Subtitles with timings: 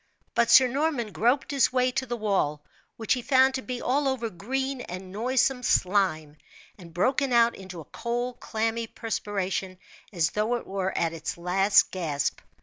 [0.33, 2.63] But Sir Norman groped his way to the wall,
[2.97, 6.37] which he found to be all over green and noisome slime,
[6.75, 9.77] and broken out into a cold, clammy perspiration,
[10.11, 12.41] as though it were at its last gasp.